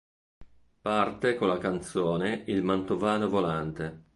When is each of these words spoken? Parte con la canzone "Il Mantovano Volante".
Parte 0.81 1.35
con 1.35 1.47
la 1.47 1.59
canzone 1.59 2.41
"Il 2.47 2.63
Mantovano 2.63 3.29
Volante". 3.29 4.05